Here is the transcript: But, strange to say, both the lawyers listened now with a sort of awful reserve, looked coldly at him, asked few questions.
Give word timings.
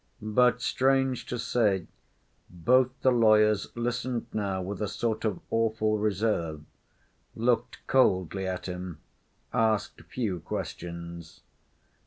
But, 0.23 0.63
strange 0.63 1.27
to 1.27 1.37
say, 1.37 1.85
both 2.49 2.89
the 3.03 3.11
lawyers 3.11 3.67
listened 3.75 4.25
now 4.33 4.59
with 4.59 4.81
a 4.81 4.87
sort 4.87 5.23
of 5.25 5.41
awful 5.51 5.99
reserve, 5.99 6.63
looked 7.35 7.85
coldly 7.85 8.47
at 8.47 8.65
him, 8.65 8.97
asked 9.53 10.01
few 10.01 10.39
questions. 10.39 11.41